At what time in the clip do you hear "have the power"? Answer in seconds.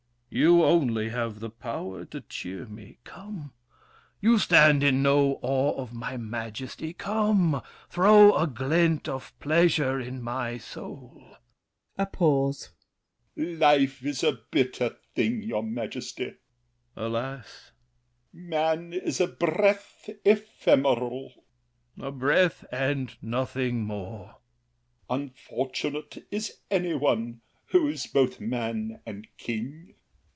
1.09-2.05